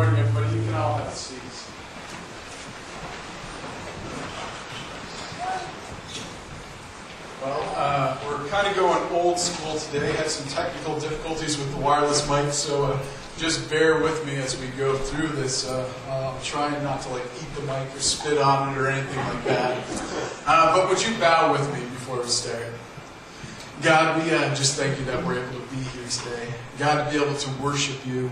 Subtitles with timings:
[0.00, 0.56] morning, everybody.
[0.56, 1.68] You can all have seats.
[7.42, 10.10] Well, uh, we're kind of going old school today.
[10.12, 12.98] Had some technical difficulties with the wireless mic, so uh,
[13.36, 15.68] just bear with me as we go through this.
[15.68, 19.18] Uh, I'm trying not to like eat the mic or spit on it or anything
[19.18, 19.84] like that.
[20.46, 22.72] Uh, but would you bow with me before we start?
[23.82, 26.54] God, we uh, just thank you that we're able to be here today.
[26.78, 28.30] God, to be able to worship you.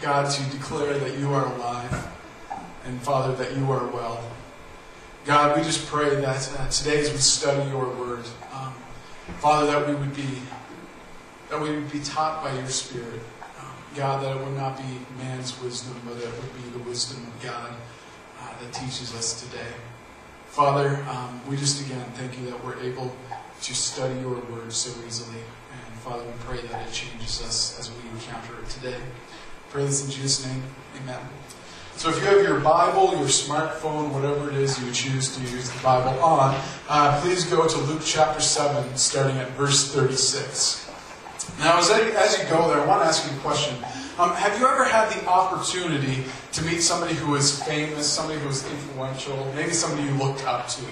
[0.00, 2.06] God, to declare that you are alive.
[2.84, 4.22] And Father, that you are well.
[5.24, 8.72] God, we just pray that uh, today as we study your word, um,
[9.40, 10.40] Father, that we would be
[11.50, 13.20] that we would be taught by your Spirit.
[13.58, 13.66] Um,
[13.96, 14.84] God, that it would not be
[15.18, 17.74] man's wisdom, but that it would be the wisdom of God
[18.40, 19.72] uh, that teaches us today.
[20.46, 23.14] Father, um, we just again thank you that we're able
[23.60, 25.40] to study your word so easily.
[25.72, 28.96] And Father, we pray that it changes us as we encounter it today.
[29.70, 30.62] Pray this in Jesus' name.
[31.02, 31.20] Amen.
[31.96, 35.68] So if you have your Bible, your smartphone, whatever it is you choose to use
[35.68, 40.88] the Bible on, uh, please go to Luke chapter 7, starting at verse 36.
[41.58, 43.76] Now, as, I, as you go there, I want to ask you a question.
[44.18, 48.48] Um, have you ever had the opportunity to meet somebody who is famous, somebody who
[48.48, 50.84] is influential, maybe somebody you looked up to?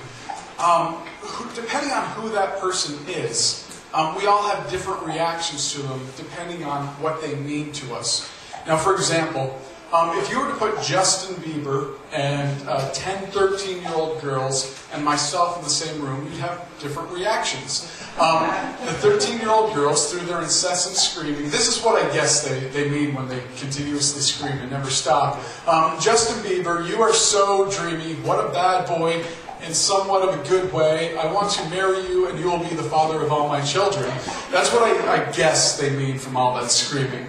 [0.63, 3.63] Um, who, depending on who that person is,
[3.95, 8.36] um, we all have different reactions to them depending on what they mean to us.
[8.67, 9.61] Now, for example,
[9.93, 14.85] um, if you were to put Justin Bieber and uh, 10, 13 year old girls
[14.93, 17.93] and myself in the same room, you'd have different reactions.
[18.19, 18.51] Um,
[18.85, 22.59] the 13 year old girls, through their incessant screaming, this is what I guess they,
[22.71, 25.37] they mean when they continuously scream and never stop.
[25.69, 28.15] Um, Justin Bieber, you are so dreamy.
[28.17, 29.25] What a bad boy
[29.65, 31.17] in somewhat of a good way.
[31.17, 34.11] I want to marry you and you will be the father of all my children.
[34.51, 37.27] That's what I, I guess they mean from all that screaming.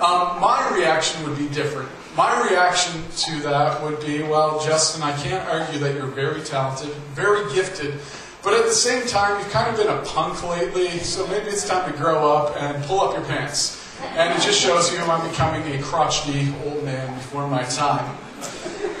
[0.00, 1.90] Um, my reaction would be different.
[2.16, 6.88] My reaction to that would be, well, Justin, I can't argue that you're very talented,
[7.14, 8.00] very gifted,
[8.42, 11.68] but at the same time, you've kind of been a punk lately, so maybe it's
[11.68, 13.76] time to grow up and pull up your pants.
[14.16, 18.16] And it just shows you I'm becoming a crotchety old man before my time.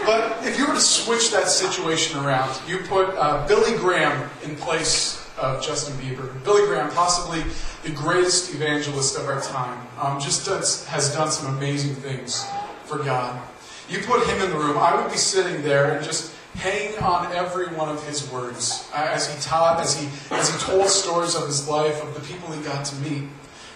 [0.04, 4.54] But if you were to switch that situation around, you put uh, Billy Graham in
[4.56, 6.32] place of Justin Bieber.
[6.44, 7.42] Billy Graham, possibly
[7.82, 12.46] the greatest evangelist of our time, um, just does, has done some amazing things
[12.84, 13.40] for God.
[13.88, 17.32] You put him in the room, I would be sitting there and just hanging on
[17.32, 21.34] every one of his words uh, as he taught, as he, as he told stories
[21.34, 23.28] of his life, of the people he got to meet.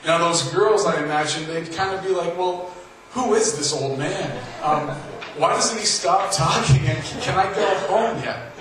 [0.05, 2.75] Now, those girls, I imagine, they'd kind of be like, well,
[3.13, 4.31] who is this old man?
[4.63, 4.89] Um,
[5.39, 6.85] why doesn't he stop talking?
[6.87, 8.54] And can I go home yet?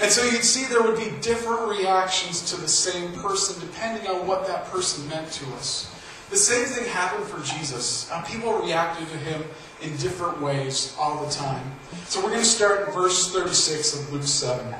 [0.00, 4.26] And so you'd see there would be different reactions to the same person depending on
[4.26, 5.94] what that person meant to us.
[6.30, 8.10] The same thing happened for Jesus.
[8.10, 9.44] Uh, people reacted to him
[9.82, 11.64] in different ways all the time.
[12.06, 14.74] So we're going to start in verse 36 of Luke 7.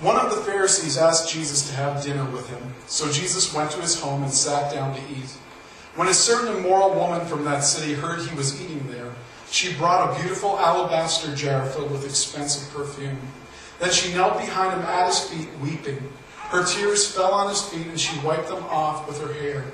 [0.00, 2.74] One of the Pharisees asked Jesus to have dinner with him.
[2.86, 5.30] So Jesus went to his home and sat down to eat.
[5.94, 9.05] When a certain immoral woman from that city heard he was eating there,
[9.50, 13.18] she brought a beautiful alabaster jar filled with expensive perfume.
[13.78, 15.98] Then she knelt behind him at his feet, weeping.
[16.48, 19.64] Her tears fell on his feet, and she wiped them off with her hair.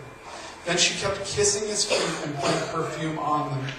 [0.65, 3.72] Then she kept kissing his feet and putting perfume on them.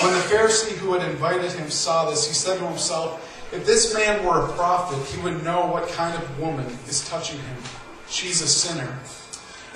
[0.00, 3.94] When the Pharisee who had invited him saw this, he said to himself, If this
[3.94, 7.56] man were a prophet, he would know what kind of woman is touching him.
[8.08, 8.98] She's a sinner.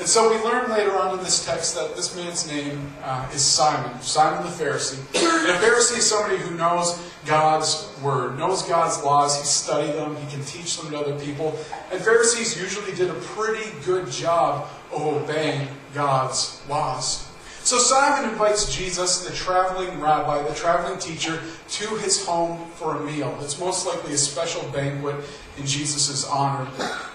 [0.00, 3.44] And so we learn later on in this text that this man's name uh, is
[3.44, 4.98] Simon, Simon the Pharisee.
[5.14, 10.16] And a Pharisee is somebody who knows God's word, knows God's laws, he studied them,
[10.16, 11.54] he can teach them to other people.
[11.92, 17.28] And Pharisees usually did a pretty good job of obeying God's laws.
[17.62, 23.00] So Simon invites Jesus, the traveling rabbi, the traveling teacher, to his home for a
[23.04, 23.36] meal.
[23.42, 25.16] It's most likely a special banquet
[25.58, 26.66] in Jesus' honor.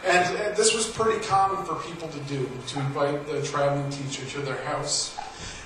[0.06, 4.24] And, and this was pretty common for people to do, to invite the traveling teacher
[4.26, 5.18] to their house.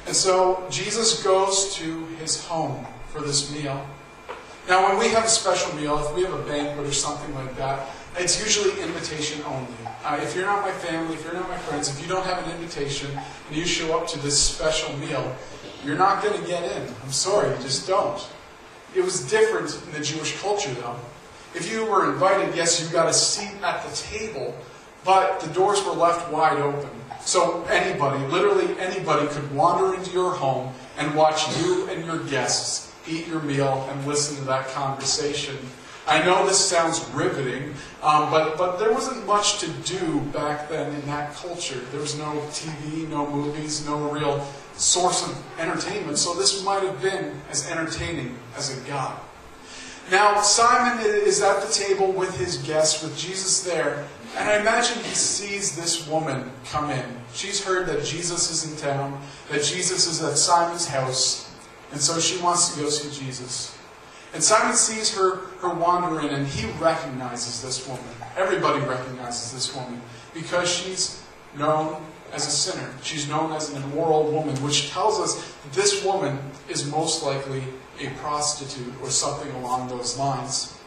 [0.08, 3.86] And so Jesus goes to his home for this meal.
[4.68, 7.56] Now, when we have a special meal, if we have a banquet or something like
[7.58, 9.68] that, it's usually invitation only.
[10.04, 12.46] Uh, if you're not my family, if you're not my friends, if you don't have
[12.46, 13.10] an invitation
[13.48, 15.36] and you show up to this special meal,
[15.84, 16.94] you're not going to get in.
[17.04, 18.26] I'm sorry, you just don't.
[18.96, 20.96] It was different in the Jewish culture, though.
[21.60, 24.56] If you were invited, yes, you got a seat at the table,
[25.04, 26.90] but the doors were left wide open.
[27.20, 32.96] So anybody, literally anybody, could wander into your home and watch you and your guests
[33.06, 35.58] eat your meal and listen to that conversation.
[36.08, 40.94] I know this sounds riveting, um, but, but there wasn't much to do back then
[40.96, 41.82] in that culture.
[41.92, 47.02] There was no TV, no movies, no real source of entertainment, so this might have
[47.02, 49.29] been as entertaining as it got.
[50.12, 55.04] Now, Simon is at the table with his guests, with Jesus there, and I imagine
[55.04, 57.06] he sees this woman come in.
[57.34, 59.22] She's heard that Jesus is in town,
[59.52, 61.52] that Jesus is at Simon's house,
[61.92, 63.78] and so she wants to go see Jesus.
[64.34, 68.04] And Simon sees her, her wander in, and he recognizes this woman.
[68.36, 70.02] Everybody recognizes this woman
[70.34, 71.24] because she's
[71.58, 72.02] known
[72.34, 72.90] as a sinner.
[73.02, 77.64] She's known as an immoral woman, which tells us this woman is most likely
[78.00, 80.78] a prostitute or something along those lines.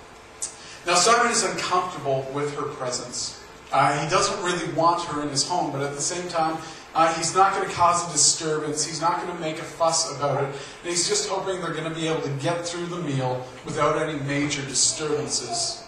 [0.87, 3.43] Now, Simon is uncomfortable with her presence.
[3.71, 6.59] Uh, he doesn't really want her in his home, but at the same time,
[6.95, 8.85] uh, he's not going to cause a disturbance.
[8.85, 10.47] He's not going to make a fuss about it.
[10.49, 13.97] And he's just hoping they're going to be able to get through the meal without
[13.97, 15.83] any major disturbances.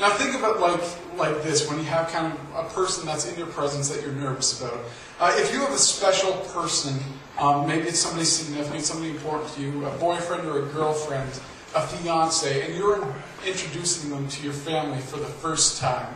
[0.00, 0.80] Now think of it like,
[1.16, 4.12] like this, when you have kind of a person that's in your presence that you're
[4.12, 4.80] nervous about.
[5.20, 6.98] Uh, if you have a special person,
[7.38, 11.30] um, maybe it's somebody significant, somebody important to you, a boyfriend or a girlfriend,
[11.74, 13.14] a fiance, and you're
[13.46, 16.14] introducing them to your family for the first time.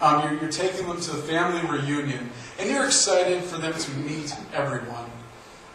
[0.00, 3.90] Um, you're, you're taking them to the family reunion, and you're excited for them to
[3.98, 5.10] meet everyone.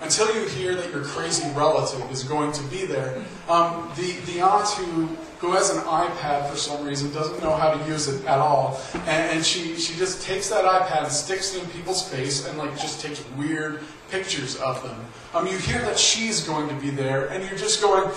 [0.01, 3.23] Until you hear that your crazy relative is going to be there.
[3.47, 5.05] Um, the, the aunt who,
[5.39, 8.81] who has an iPad for some reason doesn't know how to use it at all.
[8.93, 12.57] And, and she, she just takes that iPad and sticks it in people's face and
[12.57, 13.79] like just takes weird
[14.13, 14.95] pictures of them.
[15.33, 18.07] Um, you hear that she's going to be there, and you're just going,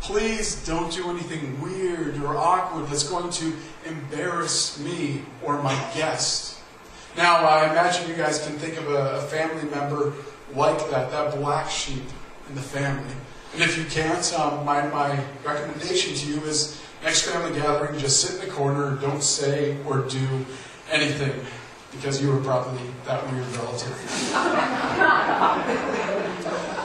[0.00, 3.52] please don't do anything weird or awkward that's going to
[3.84, 6.60] embarrass me or my guest.
[7.16, 10.12] Now, I imagine you guys can think of a, a family member
[10.54, 12.04] like that, that black sheep
[12.48, 13.14] in the family.
[13.52, 18.20] And if you can't, um, my, my recommendation to you is next family gathering, just
[18.20, 20.46] sit in the corner, don't say or do
[20.88, 21.34] anything,
[21.92, 24.32] because you were probably that weird relative.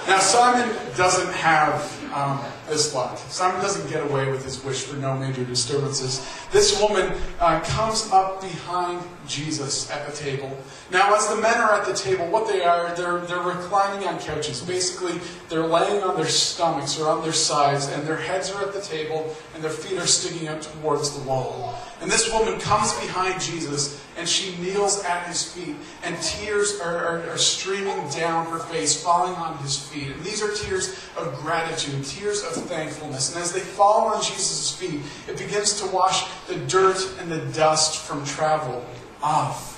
[0.07, 3.17] now, Simon doesn't have um, this luck.
[3.29, 6.25] Simon doesn't get away with his wish for no major disturbances.
[6.51, 10.55] This woman uh, comes up behind Jesus at the table.
[10.91, 14.19] Now, as the men are at the table, what they are, they're, they're reclining on
[14.19, 14.61] couches.
[14.61, 15.19] Basically,
[15.49, 18.81] they're laying on their stomachs or on their sides, and their heads are at the
[18.81, 21.75] table, and their feet are sticking out towards the wall.
[22.01, 27.05] And this woman comes behind Jesus and she kneels at his feet, and tears are,
[27.05, 30.07] are, are, streaming down her face, falling on his feet.
[30.07, 33.33] And these are tears of gratitude, tears of thankfulness.
[33.33, 37.39] And as they fall on Jesus' feet, it begins to wash the dirt and the
[37.53, 38.85] dust from travel
[39.21, 39.73] off.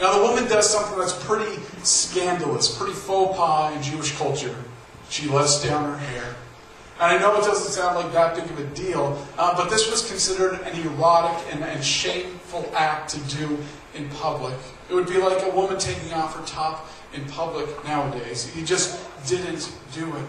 [0.00, 4.56] Now, the woman does something that's pretty scandalous, pretty faux pas in Jewish culture.
[5.08, 6.34] She lets down her hair.
[7.00, 9.90] And I know it doesn't sound like that big of a deal, uh, but this
[9.90, 13.58] was considered an erotic and, and shameful act to do
[13.94, 14.54] in public.
[14.88, 18.46] It would be like a woman taking off her top in public nowadays.
[18.46, 20.24] He just didn't do it.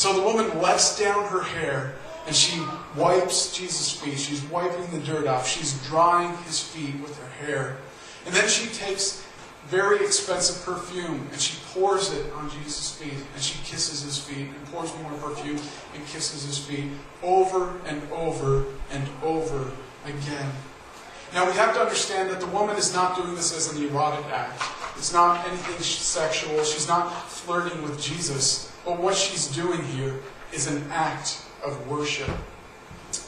[0.00, 1.92] So the woman lets down her hair
[2.26, 2.58] and she
[2.96, 4.18] wipes Jesus' feet.
[4.18, 5.46] She's wiping the dirt off.
[5.46, 7.76] She's drying his feet with her hair.
[8.24, 9.22] And then she takes
[9.66, 14.48] very expensive perfume, and she pours it on Jesus' feet, and she kisses his feet,
[14.48, 15.60] and pours more perfume
[15.94, 16.90] and kisses his feet
[17.22, 19.70] over and over and over
[20.06, 20.50] again.
[21.34, 24.24] Now we have to understand that the woman is not doing this as an erotic
[24.32, 24.62] act.
[24.96, 26.64] It's not anything sexual.
[26.64, 28.69] She's not flirting with Jesus.
[28.84, 30.20] But what she's doing here
[30.52, 32.30] is an act of worship.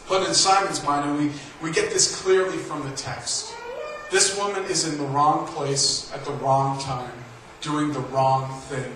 [0.09, 1.33] But in Simon's mind, and we,
[1.63, 3.55] we get this clearly from the text,
[4.11, 7.13] this woman is in the wrong place at the wrong time,
[7.61, 8.93] doing the wrong thing.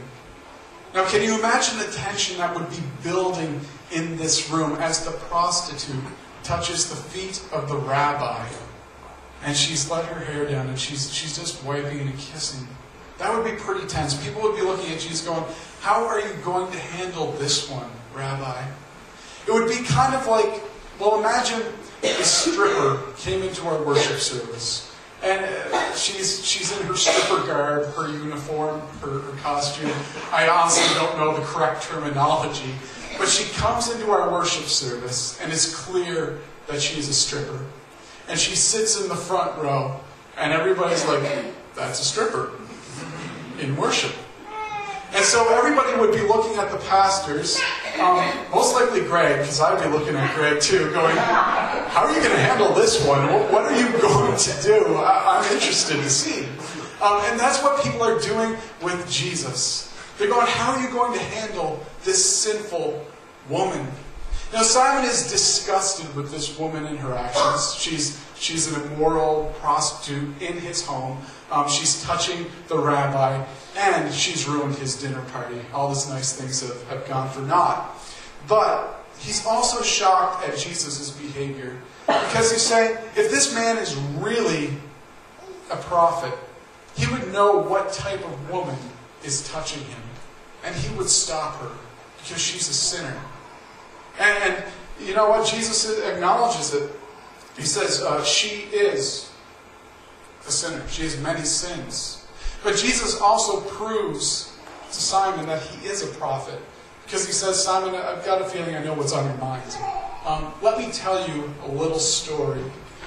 [0.95, 3.61] Now, can you imagine the tension that would be building
[3.93, 6.05] in this room as the prostitute
[6.43, 8.47] touches the feet of the rabbi?
[9.43, 12.67] And she's let her hair down and she's, she's just wiping and kissing.
[13.19, 14.23] That would be pretty tense.
[14.23, 15.45] People would be looking at Jesus going,
[15.81, 18.63] How are you going to handle this one, Rabbi?
[19.47, 20.63] It would be kind of like,
[20.99, 21.63] well, imagine
[22.03, 24.87] a stripper came into our worship service
[25.23, 29.91] and uh, she's she's in her stripper garb, her uniform, her, her costume.
[30.31, 32.75] I honestly don't know the correct terminology,
[33.19, 37.61] but she comes into our worship service, and it's clear that she's a stripper.
[38.29, 40.01] And she sits in the front row,
[40.37, 41.23] and everybody's like,
[41.75, 42.53] "That's a stripper
[43.61, 44.13] in worship."
[45.15, 47.59] And so everybody would be looking at the pastors,
[47.99, 48.23] um,
[48.53, 52.33] most likely Greg, because I'd be looking at Greg too, going, How are you going
[52.33, 53.27] to handle this one?
[53.51, 54.97] What are you going to do?
[54.97, 56.45] I- am interested to see.
[57.01, 59.95] Um, and that's what people are doing with Jesus.
[60.19, 63.07] They're going, How are you going to handle this sinful
[63.49, 63.87] woman?
[64.57, 67.75] Now, Simon is disgusted with this woman and her actions.
[67.75, 71.19] She's, she's an immoral prostitute in his home.
[71.51, 73.45] Um, she's touching the rabbi,
[73.77, 75.61] and she's ruined his dinner party.
[75.75, 78.03] All these nice things have, have gone for naught.
[78.49, 84.71] But he's also shocked at Jesus' behavior because he's saying, if this man is really
[85.71, 86.33] a prophet,
[86.95, 88.79] he would know what type of woman
[89.23, 90.03] is touching him,
[90.65, 91.73] and he would stop her
[92.23, 93.21] because she's a sinner.
[94.19, 94.65] And, and
[95.01, 95.47] you know what?
[95.47, 96.91] Jesus acknowledges it.
[97.57, 99.33] He says, uh, She is
[100.47, 100.83] a sinner.
[100.89, 102.27] She has many sins.
[102.63, 104.57] But Jesus also proves
[104.89, 106.61] to Simon that he is a prophet.
[107.05, 109.77] Because he says, Simon, I've got a feeling I know what's on your mind.
[110.25, 112.63] Um, let me tell you a little story.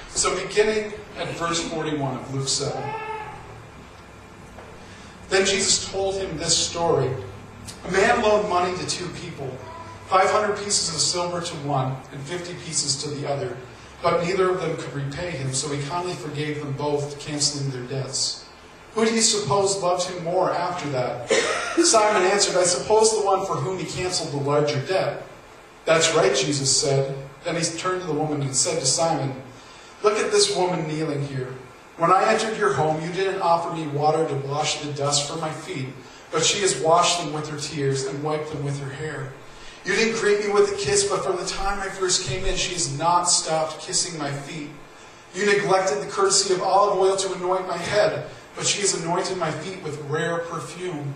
[0.08, 2.82] So, beginning at verse 41 of Luke 7.
[5.28, 7.10] Then Jesus told him this story
[7.86, 9.48] A man loaned money to two people
[10.10, 13.56] 500 pieces of silver to one and 50 pieces to the other.
[14.02, 17.84] But neither of them could repay him, so he kindly forgave them both, canceling their
[17.84, 18.44] debts.
[18.94, 21.30] Who do you suppose loved him more after that?
[21.84, 25.22] Simon answered, I suppose the one for whom he canceled the larger debt.
[25.84, 27.16] That's right, Jesus said.
[27.44, 29.40] Then he turned to the woman and said to Simon,
[30.02, 31.54] Look at this woman kneeling here.
[31.98, 35.40] When I entered your home, you didn't offer me water to wash the dust from
[35.40, 35.90] my feet,
[36.32, 39.32] but she has washed them with her tears and wiped them with her hair.
[39.84, 42.56] You didn't greet me with a kiss, but from the time I first came in,
[42.56, 44.68] she has not stopped kissing my feet.
[45.34, 49.38] You neglected the courtesy of olive oil to anoint my head, but she has anointed
[49.38, 51.14] my feet with rare perfume.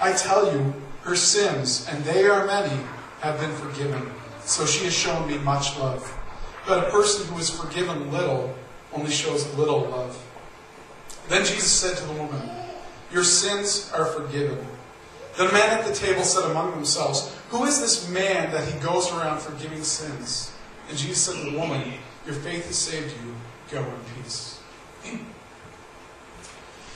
[0.00, 2.78] I tell you, her sins, and they are many,
[3.20, 4.10] have been forgiven.
[4.44, 6.12] So she has shown me much love.
[6.66, 8.54] But a person who is forgiven little
[8.92, 10.22] only shows little love.
[11.28, 12.50] Then Jesus said to the woman,
[13.12, 14.66] Your sins are forgiven.
[15.36, 19.10] The men at the table said among themselves, Who is this man that he goes
[19.12, 20.52] around forgiving sins?
[20.88, 21.92] And Jesus said to the woman,
[22.24, 23.34] Your faith has saved you.
[23.70, 24.60] Go in peace.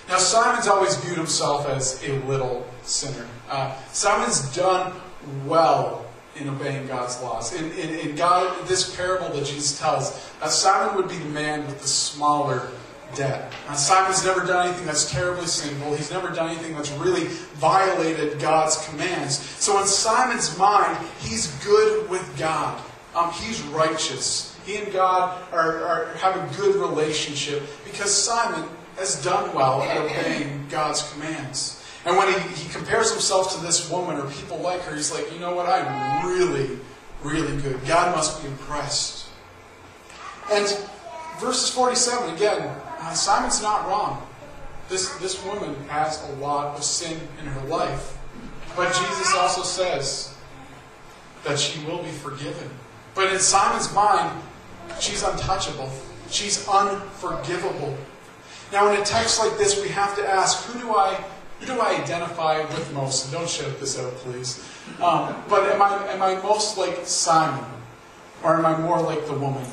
[0.09, 3.26] Now, Simon's always viewed himself as a little sinner.
[3.49, 4.92] Uh, Simon's done
[5.45, 7.52] well in obeying God's laws.
[7.52, 11.66] In, in, in God, this parable that Jesus tells, uh, Simon would be the man
[11.66, 12.68] with the smaller
[13.14, 13.52] debt.
[13.66, 15.94] Now, Simon's never done anything that's terribly sinful.
[15.94, 17.24] He's never done anything that's really
[17.54, 19.38] violated God's commands.
[19.38, 22.82] So in Simon's mind, he's good with God.
[23.14, 24.56] Um, he's righteous.
[24.64, 29.96] He and God are, are, have a good relationship because Simon has done well in
[29.96, 31.84] obeying God's commands.
[32.04, 35.32] And when he, he compares himself to this woman or people like her, he's like,
[35.32, 35.66] you know what?
[35.68, 36.78] I'm really,
[37.22, 37.84] really good.
[37.86, 39.28] God must be impressed.
[40.52, 40.66] And
[41.38, 44.26] verses 47, again, uh, Simon's not wrong.
[44.88, 48.19] This, this woman has a lot of sin in her life.
[48.76, 50.35] But Jesus also says
[51.45, 52.71] that she will be forgiven.
[53.14, 54.40] But in Simon's mind,
[55.00, 55.90] she's untouchable.
[56.31, 57.97] She's unforgivable.
[58.73, 61.23] Now, in a text like this, we have to ask, who do I
[61.59, 63.33] who do I identify with most?
[63.33, 64.64] Don't shout this out, please.
[65.02, 67.64] Um, but am I, am I most like Simon?
[68.45, 69.64] Or am I more like the woman?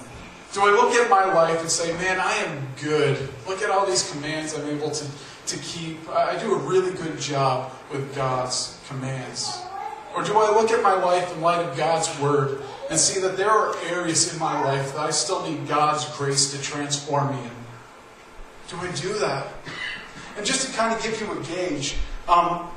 [0.55, 3.27] Do I look at my life and say, man, I am good.
[3.45, 5.05] Look at all these commands I'm able to,
[5.47, 6.07] to keep.
[6.07, 9.59] I do a really good job with God's commands.
[10.15, 13.35] Or do I look at my life in light of God's Word and see that
[13.35, 17.41] there are areas in my life that I still need God's grace to transform me
[17.43, 17.51] in?
[18.69, 19.47] Do I do that?
[20.38, 21.97] And just to kind of give you a gauge,
[22.29, 22.69] um,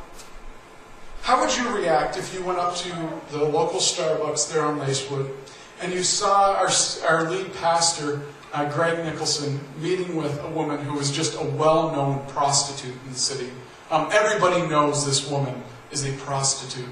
[1.22, 2.88] how would you react if you went up to
[3.30, 5.32] the local Starbucks there on Lacewood
[5.80, 6.70] and you saw our,
[7.08, 11.92] our lead pastor, uh, Greg Nicholson, meeting with a woman who was just a well
[11.92, 13.50] known prostitute in the city?
[13.90, 16.88] Um, everybody knows this woman is a prostitute.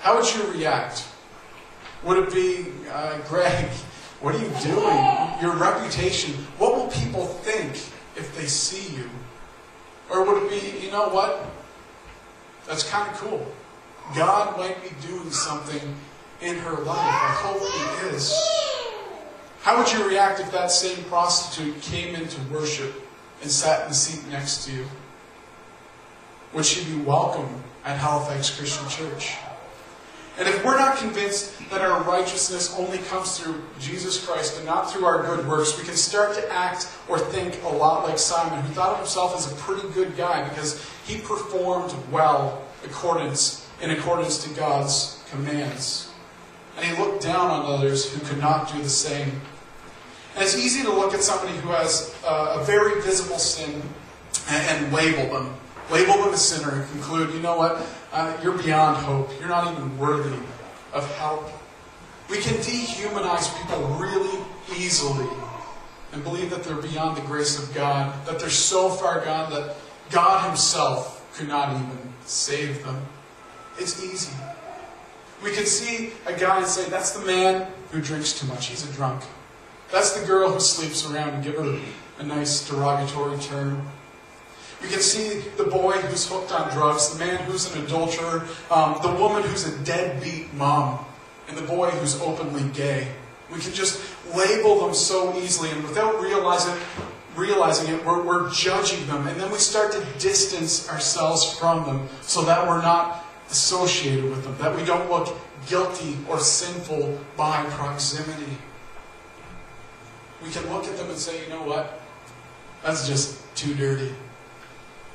[0.00, 1.06] How would you react?
[2.02, 3.68] Would it be, uh, Greg,
[4.20, 5.40] what are you doing?
[5.40, 6.34] Your reputation.
[6.58, 7.72] What will people think
[8.16, 9.08] if they see you?
[10.10, 11.46] Or would it be, you know what?
[12.66, 13.46] That's kind of cool.
[14.16, 15.94] God might be doing something
[16.42, 16.98] in her life.
[16.98, 18.34] I hope He is.
[19.60, 22.92] How would you react if that same prostitute came into worship
[23.42, 24.86] and sat in the seat next to you?
[26.52, 29.36] Would she be welcome at Halifax Christian Church?
[30.38, 34.90] And if we're not convinced that our righteousness only comes through Jesus Christ and not
[34.90, 38.62] through our good works, we can start to act or think a lot like Simon,
[38.62, 43.90] who thought of himself as a pretty good guy because he performed well accordance, in
[43.90, 46.11] accordance to God's commands.
[46.76, 49.28] And he looked down on others who could not do the same.
[50.34, 53.82] And it's easy to look at somebody who has uh, a very visible sin
[54.48, 55.54] and, and label them
[55.92, 59.30] label them a sinner and conclude, you know what, uh, you're beyond hope.
[59.38, 60.36] You're not even worthy
[60.92, 61.50] of help.
[62.30, 64.42] We can dehumanize people really
[64.76, 65.28] easily
[66.12, 69.76] and believe that they're beyond the grace of God, that they're so far gone that
[70.10, 73.02] God Himself could not even save them.
[73.78, 74.32] It's easy.
[75.42, 78.66] We can see a guy and say, that's the man who drinks too much.
[78.66, 79.22] He's a drunk.
[79.90, 81.78] That's the girl who sleeps around and give her
[82.18, 83.86] a nice derogatory term.
[84.80, 88.98] We can see the boy who's hooked on drugs, the man who's an adulterer, um,
[89.02, 91.04] the woman who's a deadbeat mom,
[91.48, 93.08] and the boy who's openly gay.
[93.52, 94.02] We can just
[94.34, 96.74] label them so easily, and without realizing,
[97.36, 99.26] realizing it, we're, we're judging them.
[99.26, 103.21] And then we start to distance ourselves from them so that we're not
[103.52, 105.36] associated with them, that we don't look
[105.68, 108.56] guilty or sinful by proximity.
[110.42, 112.00] We can look at them and say, you know what?
[112.82, 114.12] That's just too dirty.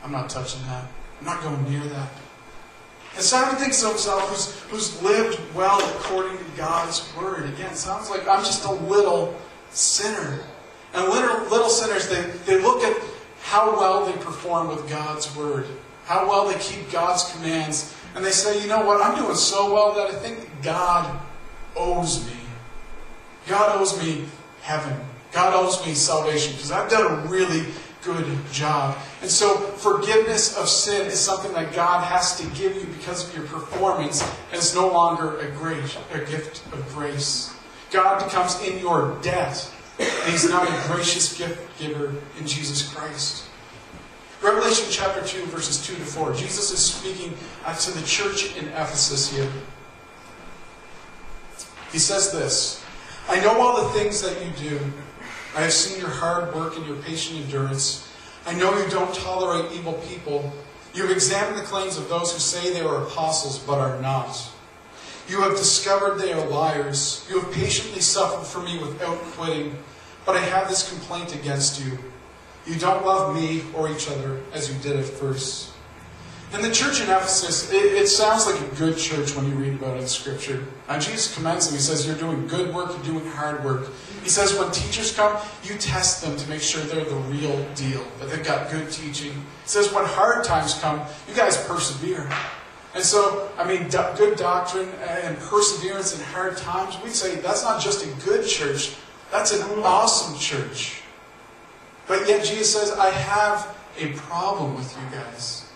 [0.04, 0.86] I'm not touching that.
[1.20, 2.10] I'm not going near that.
[3.16, 7.46] And Simon thinks of himself who's, who's lived well according to God's word.
[7.50, 9.36] Again, sounds like I'm just a little
[9.72, 10.40] sinner.
[10.94, 12.96] And little, little sinners, they, they look at
[13.42, 15.66] how well they perform with God's word,
[16.06, 19.72] how well they keep God's commands, and they say, you know what, I'm doing so
[19.72, 21.20] well that I think God
[21.76, 22.34] owes me.
[23.48, 24.26] God owes me
[24.64, 25.00] heaven.
[25.32, 27.64] God owes me salvation because I've done a really
[28.02, 28.98] good job.
[29.22, 33.36] And so forgiveness of sin is something that God has to give you because of
[33.36, 37.54] your performance, and it's no longer a, great, a gift of grace.
[37.92, 43.44] God becomes in your debt, and He's not a gracious gift giver in Jesus Christ.
[44.42, 46.34] Revelation chapter 2, verses 2 to 4.
[46.34, 47.34] Jesus is speaking
[47.66, 49.50] uh, to the church in Ephesus here.
[51.92, 52.84] He says this
[53.28, 54.80] I know all the things that you do.
[55.56, 58.14] I have seen your hard work and your patient endurance.
[58.46, 60.54] I know you don't tolerate evil people.
[60.94, 64.50] You have examined the claims of those who say they are apostles but are not.
[65.28, 67.28] You have discovered they are liars.
[67.30, 69.76] You have patiently suffered for me without quitting.
[70.26, 71.98] But I have this complaint against you.
[72.68, 75.72] You don't love me or each other as you did at first.
[76.54, 79.74] In the church in Ephesus, it, it, sounds like a good church when you read
[79.74, 80.64] about it in Scripture.
[80.88, 81.76] And Jesus commends them.
[81.76, 83.88] He says, You're doing good work, you're doing hard work.
[84.24, 88.06] He says, When teachers come, you test them to make sure they're the real deal,
[88.20, 89.34] that they've got good teaching.
[89.34, 92.30] He says, When hard times come, you guys persevere.
[92.96, 97.64] And so, I mean, do, good doctrine and perseverance in hard times, we'd say that's
[97.64, 98.96] not just a good church,
[99.32, 101.02] that's an awesome church.
[102.08, 105.70] But yet, Jesus says, I have a problem with you guys.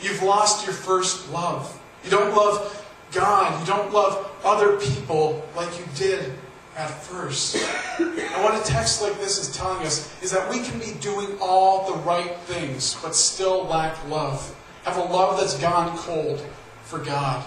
[0.00, 1.78] You've lost your first love.
[2.04, 3.60] You don't love God.
[3.60, 6.32] You don't love other people like you did
[6.76, 7.56] at first.
[7.98, 11.36] And what a text like this is telling us is that we can be doing
[11.40, 14.56] all the right things, but still lack love.
[14.84, 16.44] Have a love that's gone cold
[16.84, 17.44] for God.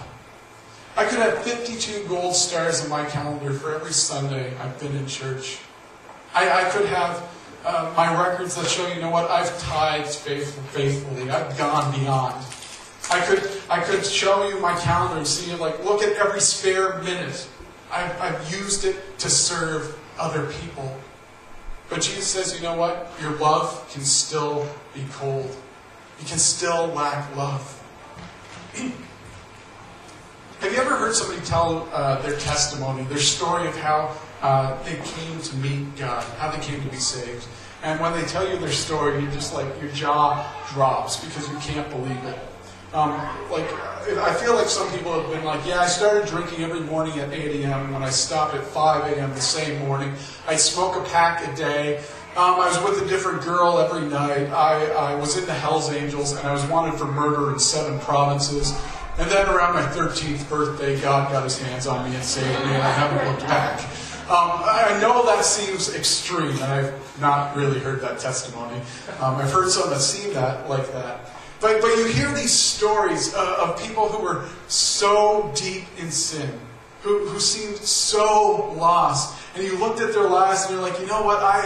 [0.96, 5.06] I could have 52 gold stars on my calendar for every Sunday I've been in
[5.08, 5.58] church.
[6.32, 7.33] I, I could have
[7.64, 11.30] uh, my records that show, you know what, I've tithed faithfully.
[11.30, 12.44] I've gone beyond.
[13.10, 17.02] I could, I could show you my calendar and see, like, look at every spare
[17.02, 17.48] minute.
[17.90, 20.94] I've, I've used it to serve other people.
[21.88, 23.10] But Jesus says, you know what?
[23.20, 25.54] Your love can still be cold.
[26.20, 27.82] You can still lack love.
[30.60, 34.96] Have you ever heard somebody tell uh, their testimony, their story of how uh, they
[34.96, 37.46] came to meet God, how they came to be saved.
[37.82, 41.56] And when they tell you their story, you just like your jaw drops because you
[41.58, 42.38] can't believe it.
[42.92, 43.12] Um,
[43.50, 43.66] like
[44.18, 47.32] I feel like some people have been like, yeah, I started drinking every morning at
[47.32, 47.94] 8 a.m.
[47.94, 49.30] When I stopped at 5 a.m.
[49.30, 50.12] the same morning,
[50.46, 51.96] I'd smoke a pack a day.
[52.36, 54.50] Um, I was with a different girl every night.
[54.50, 57.98] I, I was in the Hells Angels, and I was wanted for murder in seven
[58.00, 58.78] provinces.
[59.16, 62.74] And then around my 13th birthday, God got his hands on me and saved me,
[62.74, 63.80] and I haven't looked back.
[64.24, 68.80] Um, I know that seems extreme, and I've not really heard that testimony.
[69.20, 71.30] Um, I've heard some that seem that like that.
[71.60, 76.58] But, but you hear these stories uh, of people who were so deep in sin,
[77.02, 79.38] who, who seemed so lost.
[79.54, 81.40] And you looked at their lives and you're like, you know what?
[81.40, 81.62] I,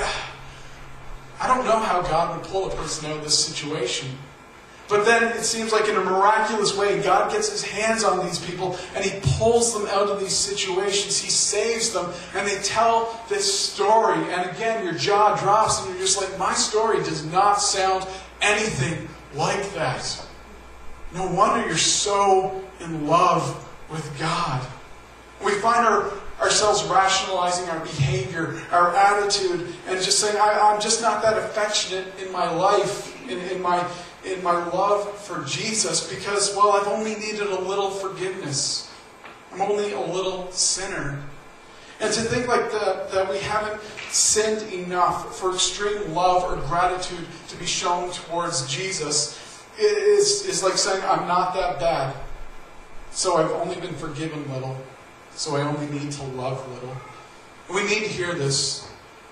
[1.40, 4.08] I don't know how God would pull a person out of this situation.
[4.88, 8.38] But then it seems like in a miraculous way, God gets his hands on these
[8.38, 11.20] people and he pulls them out of these situations.
[11.20, 14.16] He saves them and they tell this story.
[14.32, 18.06] And again, your jaw drops and you're just like, my story does not sound
[18.40, 20.26] anything like that.
[21.14, 24.66] No wonder you're so in love with God.
[25.44, 31.02] We find our, ourselves rationalizing our behavior, our attitude, and just saying, I, am just
[31.02, 33.86] not that affectionate in my life, in, in my
[34.32, 38.92] in my love for Jesus because, well, I've only needed a little forgiveness.
[39.52, 41.22] I'm only a little sinner.
[42.00, 47.26] And to think like that, that we haven't sinned enough for extreme love or gratitude
[47.48, 52.14] to be shown towards Jesus is, is like saying, I'm not that bad.
[53.10, 54.76] So I've only been forgiven little.
[55.32, 56.96] So I only need to love little.
[57.72, 58.88] We need to hear this.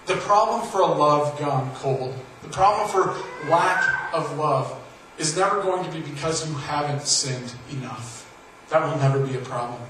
[0.06, 4.72] The problem for a love gone cold, the problem for lack of love,
[5.18, 8.30] is never going to be because you haven't sinned enough.
[8.70, 9.80] That will never be a problem.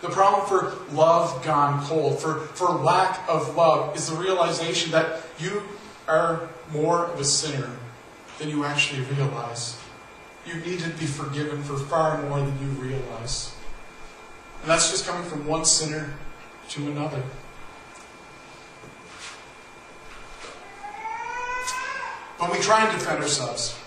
[0.00, 5.22] The problem for love gone cold, for, for lack of love, is the realization that
[5.38, 5.62] you
[6.08, 7.70] are more of a sinner
[8.38, 9.78] than you actually realize.
[10.46, 13.54] You need to be forgiven for far more than you realize.
[14.62, 16.14] And that's just coming from one sinner
[16.70, 17.22] to another.
[22.38, 23.78] But we try and defend ourselves,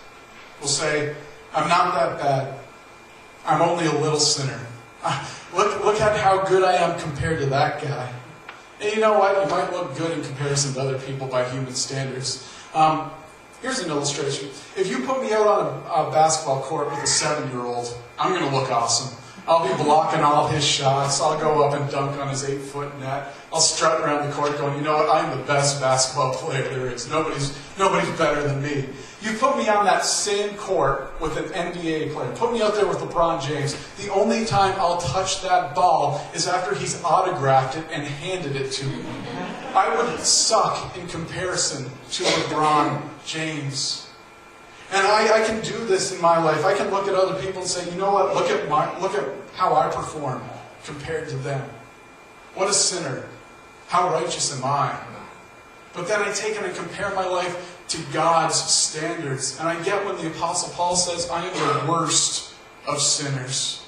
[0.63, 1.13] we'll say,
[1.53, 2.59] I'm not that bad.
[3.45, 4.59] I'm only a little sinner.
[5.53, 8.11] Look, look at how good I am compared to that guy.
[8.81, 9.39] And you know what?
[9.39, 12.49] You might look good in comparison to other people by human standards.
[12.73, 13.11] Um,
[13.61, 14.49] here's an illustration.
[14.75, 17.95] If you put me out on a, a basketball court with a seven year old,
[18.17, 19.15] I'm going to look awesome.
[19.45, 21.19] I'll be blocking all his shots.
[21.19, 23.33] I'll go up and dunk on his eight foot net.
[23.51, 25.09] I'll strut around the court going, you know what?
[25.09, 27.09] I'm the best basketball player there is.
[27.09, 28.85] Nobody's, nobody's better than me.
[29.21, 32.31] You put me on that same court with an NBA player.
[32.35, 33.75] Put me out there with LeBron James.
[33.97, 38.71] The only time I'll touch that ball is after he's autographed it and handed it
[38.71, 39.03] to me.
[39.75, 44.09] I would suck in comparison to LeBron James.
[44.93, 46.63] And I, I, can do this in my life.
[46.63, 48.35] I can look at other people and say, you know what?
[48.35, 50.43] Look at my look at how I perform
[50.85, 51.67] compared to them.
[52.53, 53.25] What a sinner.
[53.87, 54.95] How righteous am I?
[55.93, 59.59] But then I take and I compare my life to God's standards.
[59.59, 62.53] And I get when the Apostle Paul says, I am the worst
[62.87, 63.85] of sinners.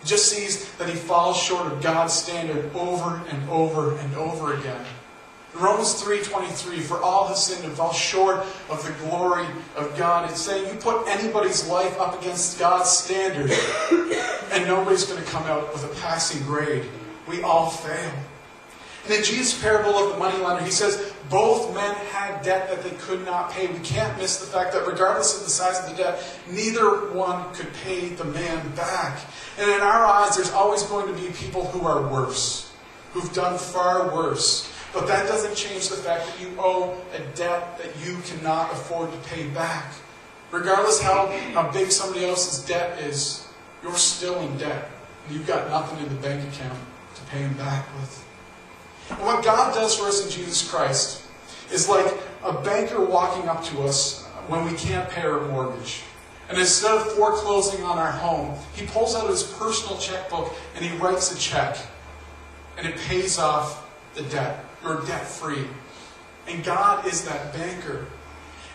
[0.00, 4.54] He just sees that he falls short of God's standard over and over and over
[4.54, 4.84] again.
[5.54, 10.28] Romans 3.23, for all have sinned and fall short of the glory of God.
[10.28, 13.50] It's saying you put anybody's life up against God's standard,
[14.52, 16.84] and nobody's going to come out with a passing grade.
[17.28, 18.12] We all fail.
[19.04, 22.96] And in Jesus' parable of the moneylender, he says both men had debt that they
[22.96, 23.66] could not pay.
[23.66, 27.52] We can't miss the fact that regardless of the size of the debt, neither one
[27.54, 29.20] could pay the man back.
[29.58, 32.72] And in our eyes, there's always going to be people who are worse,
[33.12, 34.73] who've done far worse.
[34.94, 39.10] But that doesn't change the fact that you owe a debt that you cannot afford
[39.10, 39.92] to pay back.
[40.52, 43.48] Regardless how, how big somebody else's debt is,
[43.82, 44.88] you're still in debt.
[45.26, 46.78] And you've got nothing in the bank account
[47.16, 48.24] to pay them back with.
[49.10, 51.24] And what God does for us in Jesus Christ
[51.72, 52.06] is like
[52.44, 56.02] a banker walking up to us when we can't pay our mortgage.
[56.48, 60.96] And instead of foreclosing on our home, he pulls out his personal checkbook and he
[60.98, 61.76] writes a check.
[62.78, 64.63] And it pays off the debt.
[64.84, 65.66] You're debt free.
[66.46, 68.06] And God is that banker.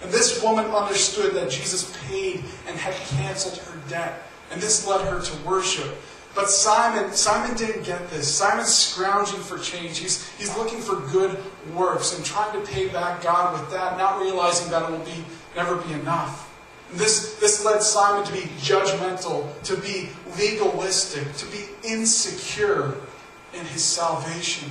[0.01, 4.23] And this woman understood that Jesus paid and had canceled her debt.
[4.51, 5.95] And this led her to worship.
[6.33, 8.33] But Simon, Simon didn't get this.
[8.33, 9.99] Simon's scrounging for change.
[9.99, 11.37] He's, he's looking for good
[11.75, 15.23] works and trying to pay back God with that, not realizing that it will be
[15.55, 16.45] never be enough.
[16.91, 22.95] And this, this led Simon to be judgmental, to be legalistic, to be insecure
[23.53, 24.69] in his salvation.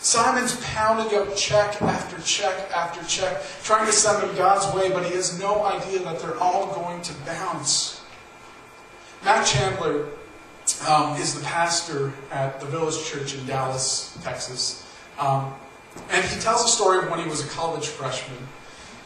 [0.00, 5.04] Simon's pounding out check after check after check, trying to send them God's way, but
[5.04, 8.00] he has no idea that they're all going to bounce.
[9.24, 10.06] Matt Chandler
[10.88, 14.86] um, is the pastor at the Village Church in Dallas, Texas.
[15.18, 15.52] Um,
[16.10, 18.38] and he tells a story of when he was a college freshman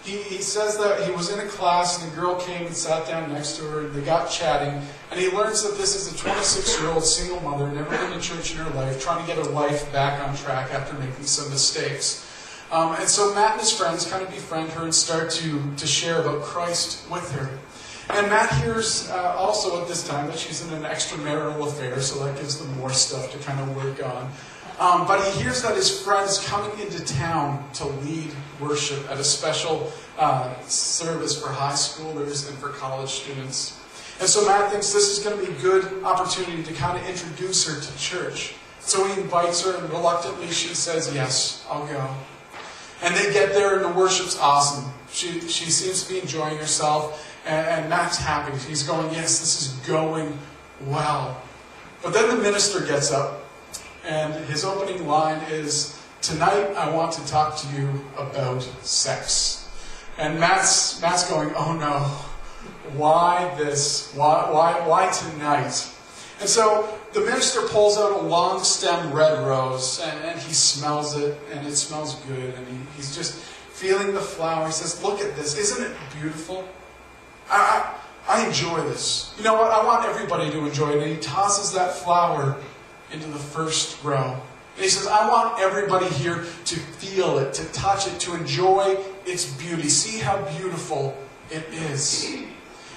[0.04, 3.06] he, he says that he was in a class and a girl came and sat
[3.06, 4.82] down next to her and they got chatting.
[5.10, 8.20] And he learns that this is a 26 year old single mother, never been to
[8.20, 11.50] church in her life, trying to get her life back on track after making some
[11.50, 12.28] mistakes.
[12.72, 15.86] Um, and so Matt and his friends kind of befriend her and start to, to
[15.86, 17.58] share about Christ with her.
[18.10, 22.24] And Matt hears uh, also at this time that she's in an extramarital affair, so
[22.24, 24.30] that gives them more stuff to kind of work on.
[24.78, 28.30] Um, but he hears that his friend's coming into town to lead
[28.60, 33.78] worship at a special uh, service for high schoolers and for college students.
[34.20, 37.08] And so Matt thinks this is going to be a good opportunity to kind of
[37.08, 38.54] introduce her to church.
[38.80, 42.08] So he invites her, and reluctantly she says, Yes, I'll go.
[43.02, 44.92] And they get there, and the worship's awesome.
[45.10, 48.56] She, she seems to be enjoying herself, and, and Matt's happy.
[48.68, 50.36] He's going, Yes, this is going
[50.86, 51.40] well.
[52.02, 53.41] But then the minister gets up
[54.04, 59.68] and his opening line is Tonight I want to talk to you about sex.
[60.18, 61.98] And Matt's, Matt's going, Oh no,
[62.96, 64.12] why this?
[64.14, 65.84] Why, why, why tonight?
[66.38, 71.16] And so the minister pulls out a long stem red rose and, and he smells
[71.16, 74.66] it and it smells good and he, he's just feeling the flower.
[74.66, 75.58] He says, Look at this.
[75.58, 76.68] Isn't it beautiful?
[77.50, 77.96] I,
[78.28, 79.34] I, I enjoy this.
[79.36, 79.72] You know what?
[79.72, 81.02] I want everybody to enjoy it.
[81.02, 82.56] And he tosses that flower
[83.12, 84.40] into the first row.
[84.76, 88.96] And he says, I want everybody here to feel it, to touch it, to enjoy
[89.26, 89.88] its beauty.
[89.88, 91.16] See how beautiful
[91.50, 92.42] it is.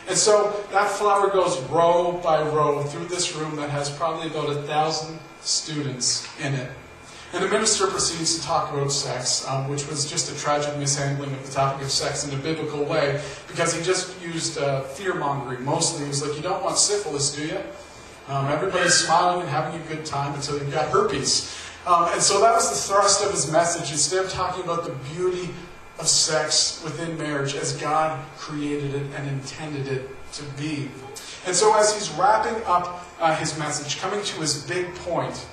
[0.07, 4.49] And so that flower goes row by row through this room that has probably about
[4.49, 6.71] a thousand students in it.
[7.33, 11.33] And the minister proceeds to talk about sex, um, which was just a tragic mishandling
[11.33, 15.15] of the topic of sex in a biblical way, because he just used uh, fear
[15.15, 16.03] mongering mostly.
[16.03, 17.57] He was like, You don't want syphilis, do you?
[18.27, 21.55] Um, everybody's smiling and having a good time until you've got herpes.
[21.85, 23.91] Um, and so that was the thrust of his message.
[23.91, 25.53] Instead of talking about the beauty
[25.99, 30.89] of sex within marriage as God created it and intended it to be.
[31.45, 35.45] And so as he's wrapping up uh, his message, coming to his big point,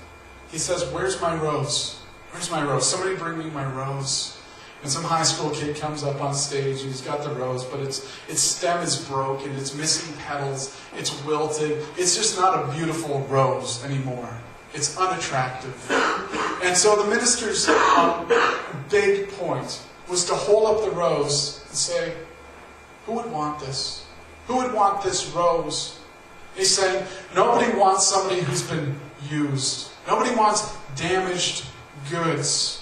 [0.51, 2.01] he says, Where's my rose?
[2.31, 2.89] Where's my rose?
[2.89, 4.41] Somebody bring me my rose.
[4.83, 7.81] And some high school kid comes up on stage and he's got the rose, but
[7.81, 11.85] its, its stem is broken, it's missing petals, it's wilted.
[11.97, 14.29] It's just not a beautiful rose anymore.
[14.75, 15.75] It's unattractive.
[16.65, 18.31] And so the minister's um,
[18.91, 22.15] big point was to hold up the rose and say,
[23.07, 24.07] Who would want this?
[24.49, 26.01] Who would want this rose?
[26.57, 28.99] He's saying, Nobody wants somebody who's been
[29.31, 29.91] used.
[30.09, 31.67] Nobody wants damaged
[32.11, 32.82] goods.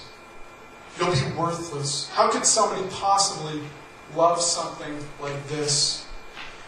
[0.99, 2.09] You'll be worthless.
[2.09, 3.61] How could somebody possibly
[4.15, 6.05] love something like this?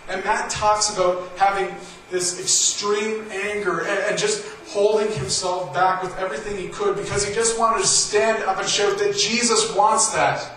[0.09, 1.73] And Matt talks about having
[2.09, 7.59] this extreme anger and, just holding himself back with everything he could because he just
[7.59, 10.49] wanted to stand up and shout that Jesus wants that.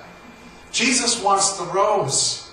[0.72, 2.50] Jesus wants the rose.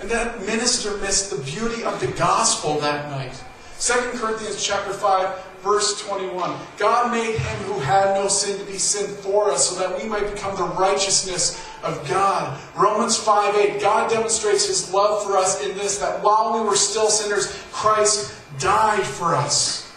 [0.00, 3.32] And that minister missed the beauty of the gospel that night.
[3.80, 5.28] 2 Corinthians chapter 5
[5.62, 6.58] verse 21.
[6.76, 10.08] God made him who had no sin to be sin for us so that we
[10.08, 12.60] might become the righteousness of God.
[12.76, 13.80] Romans 5 8.
[13.80, 18.34] God demonstrates his love for us in this that while we were still sinners, Christ
[18.58, 19.92] died for us.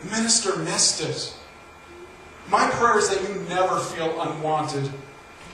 [0.00, 1.34] The minister missed it.
[2.50, 4.90] My prayer is that you never feel unwanted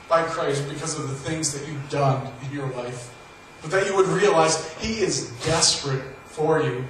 [0.09, 3.13] by Christ because of the things that you've done in your life,
[3.63, 6.85] but that you would realize he is desperate for you.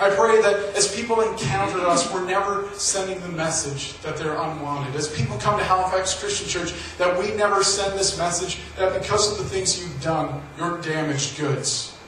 [0.00, 4.96] I pray that as people encounter us, we're never sending the message that they're unwanted.
[4.96, 9.30] As people come to Halifax Christian Church, that we never send this message that because
[9.30, 11.98] of the things you've done, you're damaged goods.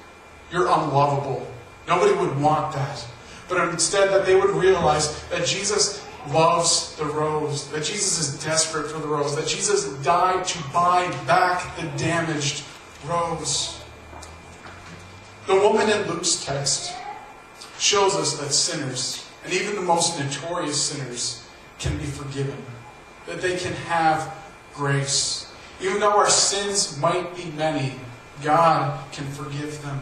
[0.51, 1.47] You're unlovable.
[1.87, 3.07] Nobody would want that.
[3.47, 8.91] But instead, that they would realize that Jesus loves the rose, that Jesus is desperate
[8.91, 12.65] for the rose, that Jesus died to buy back the damaged
[13.07, 13.79] rose.
[15.47, 16.95] The woman in Luke's text
[17.83, 21.45] shows us that sinners, and even the most notorious sinners,
[21.81, 22.57] can be forgiven,
[23.27, 24.33] that they can have
[24.73, 25.53] grace.
[25.81, 27.93] Even though our sins might be many,
[28.41, 30.01] God can forgive them.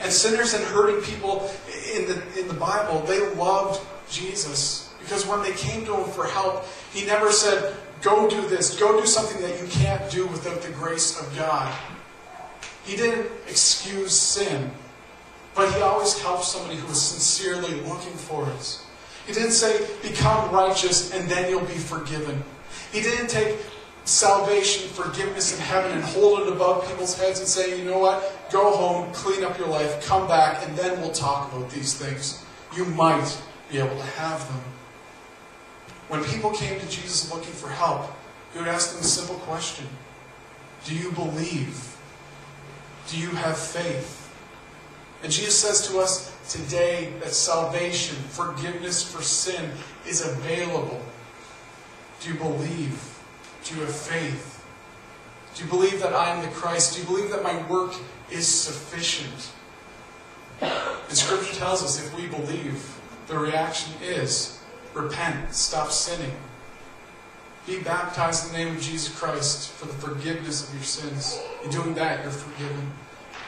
[0.00, 1.48] And sinners and hurting people
[1.94, 4.92] in the, in the Bible, they loved Jesus.
[4.98, 9.00] Because when they came to him for help, he never said, Go do this, go
[9.00, 11.72] do something that you can't do without the grace of God.
[12.84, 14.72] He didn't excuse sin.
[15.54, 18.80] But he always helps somebody who is sincerely looking for it.
[19.26, 22.42] He didn't say, become righteous and then you'll be forgiven.
[22.90, 23.58] He didn't take
[24.04, 28.48] salvation, forgiveness in heaven and hold it above people's heads and say, you know what?
[28.50, 32.44] Go home, clean up your life, come back, and then we'll talk about these things.
[32.76, 34.60] You might be able to have them.
[36.08, 38.10] When people came to Jesus looking for help,
[38.52, 39.86] he would ask them a simple question
[40.84, 41.96] Do you believe?
[43.08, 44.21] Do you have faith?
[45.22, 49.70] And Jesus says to us today that salvation, forgiveness for sin,
[50.06, 51.00] is available.
[52.20, 53.18] Do you believe?
[53.64, 54.64] Do you have faith?
[55.54, 56.94] Do you believe that I am the Christ?
[56.94, 57.94] Do you believe that my work
[58.30, 59.52] is sufficient?
[60.60, 64.60] And Scripture tells us if we believe, the reaction is
[64.94, 66.34] repent, stop sinning.
[67.66, 71.40] Be baptized in the name of Jesus Christ for the forgiveness of your sins.
[71.64, 72.90] In doing that, you're forgiven.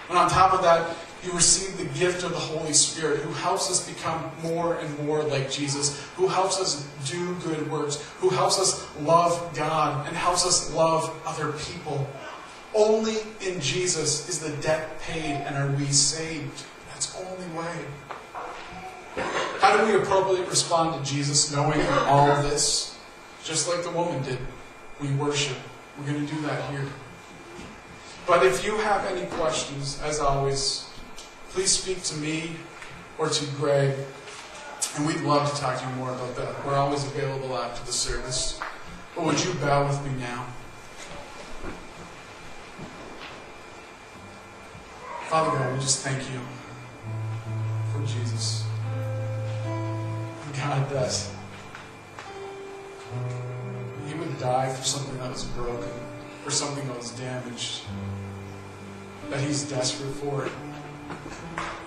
[0.09, 3.71] And on top of that, you receive the gift of the Holy Spirit who helps
[3.71, 8.59] us become more and more like Jesus, who helps us do good works, who helps
[8.59, 12.07] us love God and helps us love other people.
[12.75, 16.65] Only in Jesus is the debt paid and are we saved.
[16.89, 17.85] That's the only way.
[19.61, 22.99] How do we appropriately respond to Jesus knowing all of this?
[23.45, 24.39] Just like the woman did.
[25.01, 25.57] We worship.
[25.99, 26.85] We're going to do that here.
[28.27, 30.89] But if you have any questions, as always,
[31.55, 32.51] please speak to me
[33.17, 33.95] or to Greg.
[34.97, 36.67] And we'd love to talk to you more about that.
[36.67, 38.61] We're always available after the service.
[39.14, 40.47] But would you bow with me now?
[45.29, 46.40] Father God, we just thank you
[47.93, 48.64] for Jesus.
[50.57, 51.29] God, that
[54.09, 55.88] He would die for something that was broken,
[56.43, 57.83] for something that was damaged,
[59.31, 60.53] that He's desperate for it.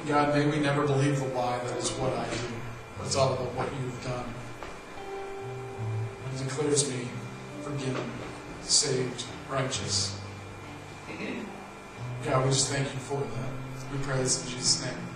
[0.07, 3.53] God, may we never believe the lie that is what I do, it's all about
[3.55, 4.25] what you've done.
[6.33, 7.07] It declares me
[7.62, 8.10] forgiven,
[8.62, 10.19] saved, righteous.
[12.25, 13.91] God, we just thank you for that.
[13.91, 15.06] We pray this in Jesus' name.